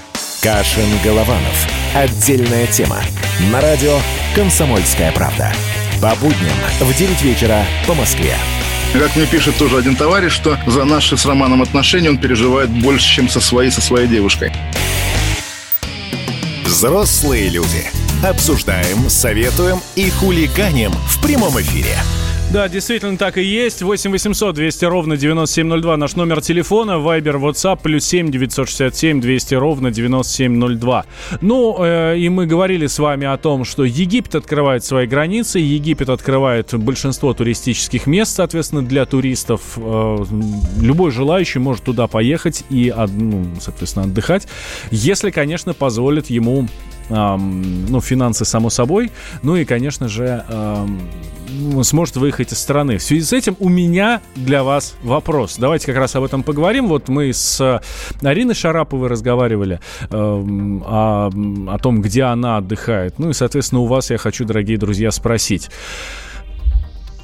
Кашин-Голованов. 0.41 1.67
Отдельная 1.93 2.65
тема. 2.65 2.97
На 3.51 3.61
радио 3.61 3.99
«Комсомольская 4.33 5.11
правда». 5.11 5.53
По 6.01 6.15
будням 6.15 6.55
в 6.79 6.97
9 6.97 7.21
вечера 7.21 7.63
по 7.85 7.93
Москве. 7.93 8.35
Как 8.91 9.15
мне 9.15 9.27
пишет 9.27 9.55
тоже 9.57 9.77
один 9.77 9.95
товарищ, 9.95 10.31
что 10.31 10.57
за 10.65 10.83
наши 10.83 11.15
с 11.15 11.25
Романом 11.27 11.61
отношения 11.61 12.09
он 12.09 12.17
переживает 12.17 12.71
больше, 12.71 13.07
чем 13.07 13.29
со 13.29 13.39
своей, 13.39 13.69
со 13.69 13.81
своей 13.81 14.07
девушкой. 14.07 14.51
Взрослые 16.65 17.49
люди. 17.49 17.85
Обсуждаем, 18.23 19.09
советуем 19.09 19.79
и 19.95 20.09
хулиганим 20.09 20.91
в 20.91 21.21
прямом 21.21 21.61
эфире. 21.61 21.97
Да, 22.53 22.67
действительно 22.67 23.17
так 23.17 23.37
и 23.37 23.43
есть. 23.43 23.81
8 23.81 24.11
800 24.11 24.55
200 24.55 24.83
ровно 24.83 25.15
9702 25.15 25.95
наш 25.95 26.17
номер 26.17 26.41
телефона. 26.41 26.99
Вайбер, 26.99 27.37
WhatsApp, 27.37 27.79
плюс 27.81 28.03
7 28.03 28.29
967 28.29 29.21
200 29.21 29.55
ровно 29.55 29.89
9702. 29.89 31.05
Ну, 31.39 31.77
э, 31.79 32.17
и 32.17 32.27
мы 32.27 32.47
говорили 32.47 32.87
с 32.87 32.99
вами 32.99 33.25
о 33.25 33.37
том, 33.37 33.63
что 33.63 33.85
Египет 33.85 34.35
открывает 34.35 34.83
свои 34.83 35.07
границы. 35.07 35.59
Египет 35.59 36.09
открывает 36.09 36.73
большинство 36.73 37.33
туристических 37.33 38.05
мест, 38.05 38.35
соответственно, 38.35 38.81
для 38.81 39.05
туристов. 39.05 39.61
Э, 39.77 40.17
любой 40.81 41.11
желающий 41.11 41.59
может 41.59 41.85
туда 41.85 42.07
поехать 42.07 42.65
и, 42.69 42.93
ну, 43.13 43.45
соответственно, 43.61 44.07
отдыхать, 44.07 44.45
если, 44.91 45.31
конечно, 45.31 45.73
позволит 45.73 46.29
ему 46.29 46.67
ну, 47.11 48.01
финансы, 48.01 48.45
само 48.45 48.69
собой, 48.69 49.11
ну 49.43 49.55
и, 49.55 49.65
конечно 49.65 50.07
же, 50.07 50.45
сможет 51.83 52.15
выехать 52.15 52.53
из 52.53 52.59
страны. 52.59 52.97
В 52.97 53.03
связи 53.03 53.25
с 53.25 53.33
этим 53.33 53.55
у 53.59 53.69
меня 53.69 54.21
для 54.35 54.63
вас 54.63 54.95
вопрос. 55.03 55.57
Давайте 55.57 55.87
как 55.87 55.97
раз 55.97 56.15
об 56.15 56.23
этом 56.23 56.43
поговорим. 56.43 56.87
Вот 56.87 57.09
мы 57.09 57.33
с 57.33 57.81
Ариной 58.21 58.55
Шараповой 58.55 59.09
разговаривали 59.09 59.79
э, 60.03 60.07
о, 60.11 61.29
о 61.67 61.77
том, 61.79 62.01
где 62.01 62.23
она 62.23 62.57
отдыхает. 62.57 63.19
Ну 63.19 63.31
и, 63.31 63.33
соответственно, 63.33 63.81
у 63.81 63.85
вас 63.85 64.09
я 64.11 64.17
хочу, 64.17 64.45
дорогие 64.45 64.77
друзья, 64.77 65.11
спросить. 65.11 65.69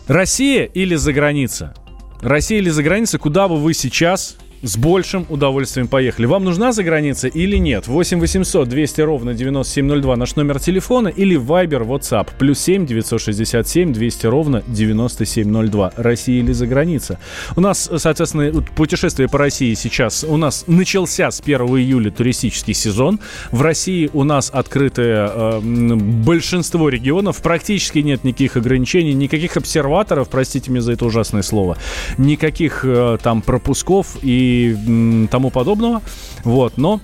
Россия 0.07 0.65
или 0.65 0.95
за 0.95 1.13
граница? 1.13 1.73
Россия 2.21 2.59
или 2.59 2.69
за 2.69 2.83
граница, 2.83 3.19
куда 3.19 3.47
бы 3.47 3.57
вы 3.57 3.73
сейчас 3.73 4.37
с 4.61 4.77
большим 4.77 5.25
удовольствием 5.29 5.87
поехали. 5.87 6.25
Вам 6.25 6.43
нужна 6.43 6.71
за 6.71 6.83
граница 6.83 7.27
или 7.27 7.57
нет? 7.57 7.87
8 7.87 8.19
800 8.19 8.67
200 8.67 9.01
ровно 9.01 9.33
9702 9.33 10.15
наш 10.15 10.35
номер 10.35 10.59
телефона 10.59 11.09
или 11.09 11.39
Viber, 11.39 11.85
WhatsApp. 11.85 12.29
Плюс 12.37 12.59
7 12.59 12.85
967 12.85 13.93
200 13.93 14.25
ровно 14.27 14.63
9702. 14.67 15.93
Россия 15.97 16.39
или 16.39 16.51
за 16.51 16.67
граница? 16.67 17.19
У 17.55 17.61
нас, 17.61 17.89
соответственно, 17.97 18.63
путешествие 18.75 19.29
по 19.29 19.37
России 19.37 19.73
сейчас. 19.73 20.23
У 20.23 20.37
нас 20.37 20.65
начался 20.67 21.29
с 21.29 21.39
1 21.39 21.59
июля 21.61 22.11
туристический 22.11 22.73
сезон. 22.73 23.19
В 23.51 23.61
России 23.61 24.09
у 24.13 24.23
нас 24.23 24.49
открытое 24.53 25.29
э, 25.33 25.59
большинство 25.61 26.89
регионов. 26.89 27.41
Практически 27.41 27.99
нет 27.99 28.23
никаких 28.23 28.57
ограничений, 28.57 29.13
никаких 29.13 29.57
обсерваторов, 29.57 30.29
простите 30.29 30.71
меня 30.71 30.81
за 30.81 30.93
это 30.93 31.05
ужасное 31.05 31.41
слово, 31.41 31.77
никаких 32.17 32.81
э, 32.83 33.17
там 33.21 33.41
пропусков 33.41 34.17
и 34.21 34.46
тому 35.29 35.49
подобного. 35.49 36.01
Вот, 36.43 36.77
но 36.77 36.99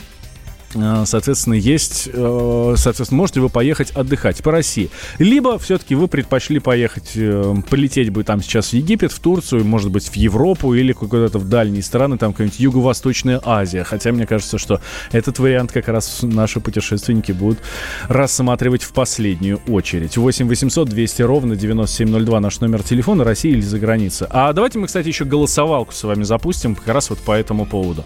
Соответственно, 1.06 1.56
есть, 1.56 2.10
э, 2.12 2.74
соответственно, 2.78 3.18
можете 3.18 3.40
вы 3.40 3.50
поехать 3.50 3.92
отдыхать 3.92 4.42
по 4.44 4.52
России. 4.52 4.90
Либо 5.20 5.60
все-таки 5.60 5.96
вы 5.96 6.08
предпочли 6.08 6.60
поехать, 6.60 7.12
э, 7.16 7.56
полететь 7.70 8.10
бы 8.10 8.24
там 8.24 8.42
сейчас 8.42 8.70
в 8.70 8.74
Египет, 8.74 9.12
в 9.12 9.20
Турцию, 9.20 9.66
может 9.66 9.92
быть, 9.92 10.08
в 10.08 10.16
Европу 10.16 10.74
или 10.74 10.92
куда-то 10.94 11.40
в 11.40 11.48
дальние 11.48 11.84
страны, 11.84 12.18
там 12.18 12.34
какая-нибудь 12.34 12.60
Юго-Восточная 12.60 13.40
Азия. 13.44 13.84
Хотя 13.84 14.12
мне 14.12 14.26
кажется, 14.26 14.58
что 14.58 14.82
этот 15.12 15.40
вариант 15.40 15.72
как 15.72 15.88
раз 15.88 16.20
наши 16.22 16.60
путешественники 16.60 17.32
будут 17.32 17.60
рассматривать 18.08 18.84
в 18.84 18.94
последнюю 18.94 19.62
очередь. 19.68 20.18
8 20.18 20.48
800 20.48 20.90
200 20.90 21.22
ровно 21.22 21.56
9702 21.56 22.40
наш 22.40 22.60
номер 22.60 22.84
телефона, 22.84 23.24
Россия 23.24 23.54
или 23.54 23.62
за 23.62 23.80
граница. 23.80 24.28
А 24.30 24.54
давайте 24.54 24.80
мы, 24.80 24.88
кстати, 24.88 25.08
еще 25.08 25.26
голосовалку 25.26 25.94
с 25.94 26.04
вами 26.04 26.24
запустим 26.24 26.76
как 26.76 26.88
раз 26.88 27.10
вот 27.10 27.20
по 27.20 27.32
этому 27.32 27.66
поводу. 27.66 28.06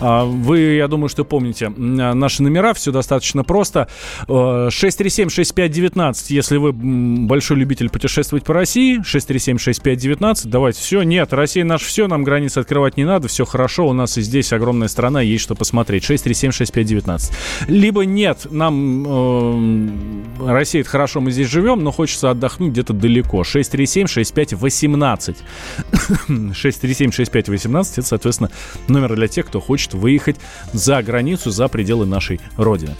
А, 0.00 0.24
вы, 0.24 0.60
я 0.74 0.88
думаю, 0.88 1.08
что 1.08 1.24
помните 1.24 1.72
наши 2.12 2.42
номера, 2.42 2.74
все 2.74 2.92
достаточно 2.92 3.44
просто. 3.44 3.88
637-6519, 4.28 6.12
э, 6.30 6.34
если 6.34 6.56
вы 6.56 6.72
большой 6.72 7.56
любитель 7.56 7.88
путешествовать 7.88 8.44
по 8.44 8.52
России, 8.52 9.00
637-6519, 9.00 10.48
давайте 10.48 10.80
все. 10.80 11.02
Нет, 11.02 11.32
Россия 11.32 11.64
наш 11.64 11.82
все, 11.82 12.06
нам 12.08 12.24
границы 12.24 12.58
открывать 12.58 12.96
не 12.96 13.04
надо, 13.04 13.28
все 13.28 13.44
хорошо, 13.44 13.88
у 13.88 13.92
нас 13.92 14.18
и 14.18 14.22
здесь 14.22 14.52
огромная 14.52 14.88
страна, 14.88 15.20
есть 15.22 15.44
что 15.44 15.54
посмотреть. 15.54 16.04
637-6519. 16.04 17.32
Либо 17.68 18.04
нет, 18.04 18.46
нам 18.50 19.04
э, 19.06 20.52
Россия 20.52 20.82
это 20.82 20.90
хорошо, 20.90 21.20
мы 21.20 21.30
здесь 21.30 21.48
живем, 21.48 21.84
но 21.84 21.92
хочется 21.92 22.30
отдохнуть 22.30 22.72
где-то 22.72 22.92
далеко. 22.92 23.42
637-6518. 23.42 25.36
637-6518, 26.28 27.92
это, 27.92 28.02
соответственно, 28.02 28.50
номер 28.88 29.14
для 29.14 29.28
тех, 29.28 29.46
кто 29.46 29.60
хочет 29.60 29.94
выехать 29.94 30.36
за 30.72 31.02
границу, 31.02 31.50
за 31.50 31.68
пределы 31.68 31.93
пределы 31.94 32.06
нашей 32.06 32.40
Родины. 32.56 32.94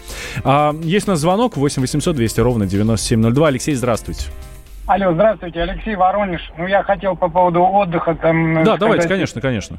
А, 0.45 0.75
есть 0.83 1.09
у 1.09 1.13
нас 1.13 1.21
звонок 1.21 1.57
8 1.57 1.83
800 1.83 2.17
200 2.17 2.41
ровно 2.41 2.67
9702. 2.67 3.49
Алексей, 3.49 3.75
здравствуйте. 3.75 4.27
Алло, 4.87 5.13
здравствуйте, 5.13 5.63
Алексей 5.63 5.97
Воронеж. 5.97 6.41
Ну, 6.59 6.67
я 6.67 6.83
хотел 6.83 7.17
по 7.17 7.29
поводу 7.29 7.63
отдыха 7.63 8.15
там... 8.15 8.55
Да, 8.55 8.63
сказать... 8.63 8.81
давайте, 8.81 9.09
конечно, 9.09 9.41
конечно. 9.41 9.79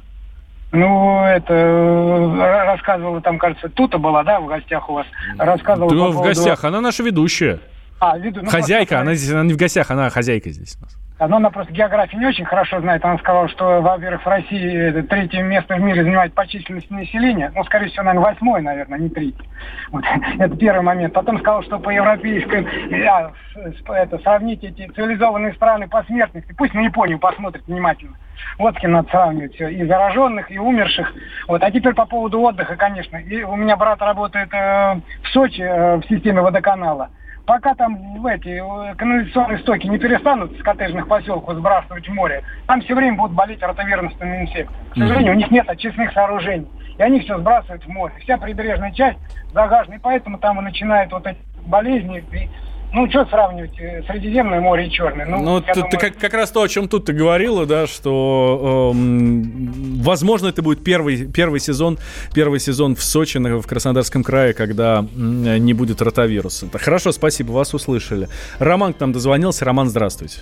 Ну, 0.71 1.23
это 1.23 1.53
э, 1.53 2.65
рассказывала 2.65 3.21
там, 3.21 3.37
кажется, 3.37 3.69
Тута 3.69 3.97
была, 3.97 4.23
да, 4.23 4.39
в 4.39 4.47
гостях 4.47 4.89
у 4.89 4.93
вас? 4.95 5.05
Рассказывала 5.37 5.91
да, 5.91 5.95
по 5.95 6.09
в 6.09 6.13
поводу... 6.13 6.27
гостях, 6.29 6.63
она 6.65 6.81
наша 6.81 7.03
ведущая. 7.03 7.59
А, 7.99 8.17
веду... 8.17 8.41
ну, 8.43 8.49
хозяйка, 8.49 8.95
просто... 8.95 9.01
она 9.01 9.13
здесь, 9.15 9.31
она 9.31 9.43
не 9.43 9.53
в 9.53 9.57
гостях, 9.57 9.89
она 9.91 10.09
хозяйка 10.09 10.49
здесь 10.49 10.77
у 10.79 10.83
нас. 10.83 10.97
Но 11.17 11.37
она 11.37 11.49
просто 11.49 11.71
географию 11.71 12.19
не 12.19 12.27
очень 12.27 12.43
хорошо 12.43 12.81
знает. 12.81 13.03
Она 13.05 13.17
сказала, 13.19 13.47
что, 13.47 13.81
во-первых, 13.81 14.21
в 14.21 14.27
России 14.27 15.01
третье 15.03 15.43
место 15.43 15.75
в 15.75 15.79
мире 15.79 16.03
занимает 16.03 16.33
по 16.33 16.45
численности 16.45 16.91
населения. 16.91 17.53
Ну, 17.55 17.63
скорее 17.63 17.87
всего, 17.87 18.03
наверное, 18.03 18.31
восьмое, 18.31 18.61
наверное, 18.61 18.99
не 18.99 19.09
третье. 19.09 19.45
Вот. 19.91 20.03
Это 20.39 20.57
первый 20.57 20.81
момент. 20.81 21.13
Потом 21.13 21.39
сказал, 21.39 21.63
что 21.63 21.79
по 21.79 21.89
европейской... 21.89 22.67
А, 23.07 23.31
это, 23.93 24.17
сравнить 24.19 24.63
эти 24.63 24.87
цивилизованные 24.87 25.53
страны 25.53 25.87
по 25.87 26.03
смертности. 26.03 26.53
Пусть 26.57 26.73
на 26.73 26.81
Японию 26.81 27.17
посмотрит 27.17 27.65
внимательно. 27.65 28.17
Вот 28.57 28.75
с 28.75 28.79
кем 28.79 28.91
надо 28.91 29.09
сравнивать 29.09 29.55
все. 29.55 29.69
И 29.69 29.85
зараженных, 29.85 30.51
и 30.51 30.59
умерших. 30.59 31.13
Вот. 31.47 31.63
А 31.63 31.71
теперь 31.71 31.93
по 31.93 32.05
поводу 32.05 32.41
отдыха, 32.41 32.75
конечно. 32.75 33.15
И 33.15 33.41
у 33.43 33.55
меня 33.55 33.77
брат 33.77 34.01
работает 34.01 34.53
э, 34.53 34.99
в 35.23 35.27
Сочи 35.29 35.61
э, 35.61 35.97
в 35.97 36.03
системе 36.09 36.41
водоканала 36.41 37.09
пока 37.45 37.75
там 37.75 38.19
в 38.19 38.25
эти 38.25 38.61
э, 38.61 38.95
канализационные 38.95 39.59
стоки 39.59 39.87
не 39.87 39.97
перестанут 39.97 40.57
с 40.57 40.63
коттеджных 40.63 41.07
поселков 41.07 41.55
сбрасывать 41.55 42.07
в 42.07 42.13
море, 42.13 42.43
там 42.67 42.81
все 42.81 42.95
время 42.95 43.17
будут 43.17 43.35
болеть 43.35 43.61
ротовирусными 43.61 44.41
инфекциями. 44.41 44.89
К 44.91 44.97
сожалению, 44.97 45.33
у 45.33 45.35
них 45.35 45.51
нет 45.51 45.69
очистных 45.69 46.11
сооружений. 46.13 46.67
И 46.97 47.03
они 47.03 47.19
все 47.19 47.37
сбрасывают 47.37 47.83
в 47.83 47.89
море. 47.89 48.13
Вся 48.21 48.37
прибрежная 48.37 48.91
часть 48.91 49.19
загажена. 49.53 49.97
И 49.97 49.99
поэтому 49.99 50.37
там 50.37 50.59
и 50.59 50.63
начинают 50.63 51.11
вот 51.11 51.27
эти 51.27 51.39
болезни. 51.65 52.23
Ну, 52.95 53.09
что 53.09 53.25
сравнивать, 53.25 53.77
э, 53.77 54.03
Средиземное 54.07 54.61
море 54.61 54.87
и 54.87 54.89
Черное? 54.89 55.25
Ну, 55.25 55.41
ну 55.41 55.59
ты, 55.59 55.73
думаю... 55.73 55.91
ты 55.91 55.97
как, 55.97 56.15
как 56.17 56.33
раз 56.33 56.49
то, 56.49 56.61
о 56.61 56.67
чем 56.69 56.87
тут 56.87 57.03
ты 57.03 57.11
говорила, 57.11 57.65
да, 57.65 57.87
что, 57.87 58.93
э, 58.95 58.97
возможно, 60.01 60.47
это 60.47 60.61
будет 60.61 60.81
первый, 60.81 61.27
первый 61.27 61.59
сезон, 61.59 61.97
первый 62.33 62.61
сезон 62.61 62.95
в 62.95 63.03
Сочи, 63.03 63.37
в 63.37 63.67
Краснодарском 63.67 64.23
крае, 64.23 64.53
когда 64.53 65.05
не 65.13 65.73
будет 65.73 66.01
ротавируса. 66.01 66.67
Хорошо, 66.71 67.11
спасибо, 67.11 67.51
вас 67.51 67.73
услышали. 67.73 68.29
Роман 68.59 68.93
к 68.93 68.99
нам 69.01 69.11
дозвонился. 69.11 69.65
Роман, 69.65 69.89
здравствуйте. 69.89 70.39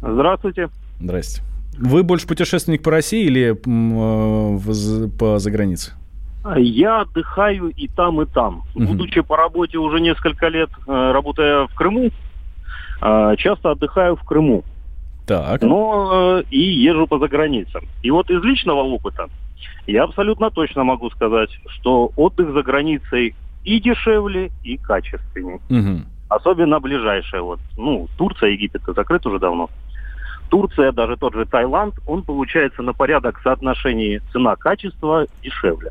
Здравствуйте. 0.00 0.70
Здрасте. 1.00 1.42
Вы 1.78 2.02
больше 2.02 2.26
путешественник 2.26 2.82
по 2.82 2.90
России 2.90 3.24
или 3.26 3.52
э, 3.52 5.08
по 5.18 5.38
загранице? 5.38 5.92
Я 6.56 7.02
отдыхаю 7.02 7.68
и 7.68 7.88
там, 7.88 8.22
и 8.22 8.26
там. 8.26 8.62
Угу. 8.74 8.84
Будучи 8.84 9.20
по 9.20 9.36
работе 9.36 9.78
уже 9.78 10.00
несколько 10.00 10.48
лет, 10.48 10.70
э, 10.86 11.12
работая 11.12 11.66
в 11.66 11.74
Крыму, 11.74 12.10
э, 13.02 13.34
часто 13.36 13.72
отдыхаю 13.72 14.16
в 14.16 14.24
Крыму. 14.24 14.64
Так. 15.26 15.62
Но 15.62 16.40
и 16.50 16.58
езжу 16.58 17.06
по 17.06 17.18
заграницам. 17.18 17.84
И 18.02 18.10
вот 18.10 18.30
из 18.30 18.42
личного 18.42 18.80
опыта 18.80 19.28
я 19.86 20.04
абсолютно 20.04 20.50
точно 20.50 20.82
могу 20.82 21.10
сказать, 21.10 21.50
что 21.66 22.10
отдых 22.16 22.52
за 22.52 22.62
границей 22.62 23.34
и 23.62 23.78
дешевле, 23.78 24.50
и 24.64 24.78
качественнее. 24.78 25.60
Угу. 25.68 26.04
Особенно 26.30 26.80
ближайшая. 26.80 27.42
Вот, 27.42 27.60
ну, 27.76 28.08
Турция, 28.16 28.50
Египет 28.50 28.82
закрыт 28.86 29.26
уже 29.26 29.38
давно. 29.38 29.68
Турция, 30.48 30.90
даже 30.90 31.16
тот 31.16 31.34
же 31.34 31.44
Таиланд, 31.44 31.94
он 32.06 32.22
получается 32.22 32.82
на 32.82 32.92
порядок 32.92 33.38
в 33.38 33.42
соотношении 33.42 34.20
цена-качество 34.32 35.26
дешевле 35.42 35.90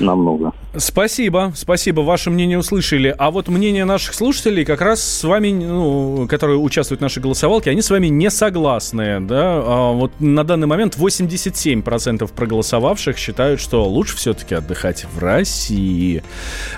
намного. 0.00 0.52
Спасибо, 0.76 1.52
спасибо, 1.54 2.00
ваше 2.00 2.30
мнение 2.30 2.58
услышали. 2.58 3.14
А 3.16 3.30
вот 3.30 3.46
мнение 3.46 3.84
наших 3.84 4.14
слушателей 4.14 4.64
как 4.64 4.80
раз 4.80 5.00
с 5.02 5.22
вами, 5.22 5.52
ну, 5.52 6.26
которые 6.28 6.58
участвуют 6.58 7.00
в 7.00 7.02
нашей 7.02 7.22
голосовалке, 7.22 7.70
они 7.70 7.80
с 7.80 7.90
вами 7.90 8.08
не 8.08 8.28
согласны, 8.28 9.20
да? 9.20 9.62
А 9.64 9.92
вот 9.92 10.10
на 10.18 10.42
данный 10.42 10.66
момент 10.66 10.96
87% 10.96 12.28
проголосовавших 12.34 13.16
считают, 13.16 13.60
что 13.60 13.84
лучше 13.88 14.16
все-таки 14.16 14.56
отдыхать 14.56 15.04
в 15.04 15.20
России. 15.20 16.24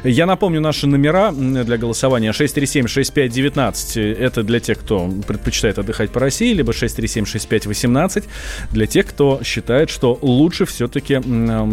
Я 0.05 0.27
напомню 0.27 0.61
наши 0.61 0.87
номера 0.87 1.33
для 1.33 1.79
голосования 1.79 2.33
637-6519, 2.33 4.15
это 4.15 4.43
для 4.43 4.61
тех, 4.61 4.79
кто 4.79 5.11
предпочитает 5.27 5.79
отдыхать 5.79 6.11
по 6.11 6.21
России, 6.21 6.53
либо 6.53 6.73
637-6518 6.73 8.25
для 8.73 8.87
тех, 8.87 9.07
кто 9.07 9.41
считает, 9.43 9.89
что 9.89 10.19
лучше 10.21 10.67
все-таки 10.67 11.23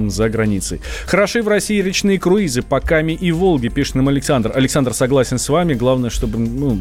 за 0.10 0.30
границей. 0.30 0.80
Хороши 1.34 1.46
в 1.46 1.50
России 1.50 1.82
речные 1.82 2.20
круизы 2.20 2.62
по 2.62 2.80
Каме 2.80 3.16
и 3.16 3.32
Волге, 3.32 3.70
пишет 3.70 3.96
нам 3.96 4.08
Александр. 4.08 4.52
Александр 4.54 4.94
согласен 4.94 5.40
с 5.40 5.50
вами. 5.50 5.74
Главное, 5.74 6.12
чтобы 6.12 6.38
ну, 6.38 6.80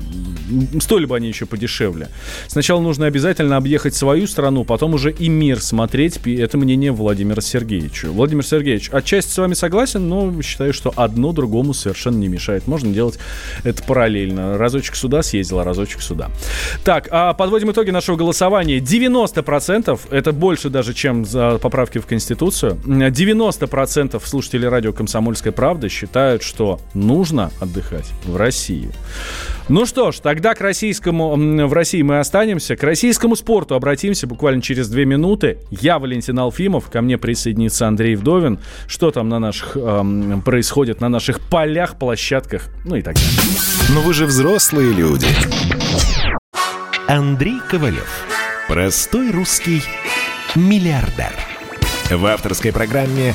стоили 0.79 1.07
бы 1.07 1.17
они 1.17 1.29
еще 1.29 1.47
подешевле. 1.47 2.09
Сначала 2.49 2.83
нужно 2.83 3.07
обязательно 3.07 3.57
объехать 3.57 3.95
свою 3.95 4.27
страну, 4.27 4.65
потом 4.65 4.93
уже 4.93 5.11
и 5.11 5.31
мир 5.31 5.63
смотреть. 5.63 6.19
Это 6.27 6.59
мнение 6.59 6.93
Владимира 6.93 7.41
Сергеевича. 7.41 8.11
Владимир 8.11 8.45
Сергеевич, 8.45 8.91
отчасти 8.91 9.31
с 9.31 9.39
вами 9.39 9.55
согласен, 9.55 10.07
но 10.07 10.43
считаю, 10.43 10.75
что 10.75 10.93
одно 10.97 11.33
другому 11.33 11.73
совершенно 11.73 12.19
не 12.19 12.29
мешает. 12.29 12.67
Можно 12.67 12.93
делать 12.93 13.19
это 13.65 13.83
параллельно. 13.83 14.59
Разочек 14.59 14.97
сюда 14.97 15.23
съездил, 15.23 15.61
а 15.61 15.65
разочек 15.65 16.03
сюда. 16.03 16.31
Так, 16.85 17.09
а 17.11 17.33
подводим 17.33 17.71
итоги 17.71 17.89
нашего 17.89 18.17
голосования. 18.17 18.81
90% 18.81 19.99
это 20.11 20.33
больше 20.33 20.69
даже, 20.69 20.93
чем 20.93 21.25
за 21.25 21.57
поправки 21.57 21.97
в 21.97 22.05
Конституцию. 22.05 22.79
90% 22.85 24.21
слушателей 24.27 24.42
радио 24.69 24.93
«Комсомольская 24.93 25.23
«Комсомольская 25.33 25.53
правда» 25.53 25.89
считают, 25.89 26.43
что 26.43 26.81
нужно 26.95 27.51
отдыхать 27.61 28.11
в 28.25 28.37
России. 28.37 28.91
Ну 29.69 29.87
что 29.87 30.11
ж, 30.11 30.19
тогда 30.19 30.55
к 30.55 30.61
российскому, 30.61 31.37
в 31.67 31.73
России 31.73 32.03
мы 32.03 32.19
останемся. 32.19 32.77
К 32.77 32.83
российскому 32.83 33.37
спорту 33.37 33.75
обратимся 33.75 34.27
буквально 34.27 34.63
через 34.63 34.89
две 34.89 35.05
минуты. 35.05 35.59
Я 35.71 35.99
Валентин 35.99 36.39
Алфимов, 36.39 36.91
ко 36.91 37.03
мне 37.03 37.19
присоединится 37.19 37.87
Андрей 37.87 38.17
Вдовин. 38.17 38.59
Что 38.87 39.11
там 39.11 39.29
на 39.29 39.39
наших, 39.39 39.77
эм, 39.77 40.43
происходит 40.43 41.01
на 41.01 41.09
наших 41.09 41.41
полях, 41.41 41.99
площадках, 41.99 42.69
ну 42.85 42.97
и 42.97 43.03
так 43.03 43.15
далее. 43.15 43.31
Но 43.95 44.01
вы 44.01 44.15
же 44.15 44.27
взрослые 44.27 44.93
люди. 44.93 45.27
Андрей 47.07 47.61
Ковалев. 47.71 48.27
Простой 48.69 49.31
русский 49.31 49.83
миллиардер. 50.57 51.33
В 52.11 52.27
авторской 52.27 52.73
программе 52.73 53.35